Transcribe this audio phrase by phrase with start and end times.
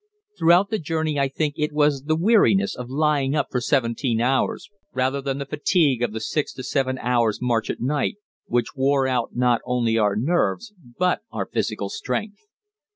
[0.35, 4.67] Throughout the journey I think it was the weariness of lying up for seventeen hours,
[4.93, 8.15] rather than the fatigue of the six to seven hours' march at night,
[8.47, 12.39] which wore out not only our nerves but our physical strength.